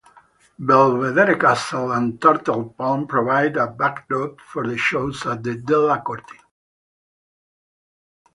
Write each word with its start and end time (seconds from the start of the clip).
Belvedere 0.69 1.35
Castle 1.37 1.91
and 1.93 2.19
Turtle 2.19 2.69
Pond 2.69 3.07
provide 3.07 3.55
a 3.55 3.67
backdrop 3.67 4.41
for 4.41 4.67
the 4.67 4.75
shows 4.75 5.23
at 5.27 5.43
the 5.43 5.57
Delacorte. 5.61 6.39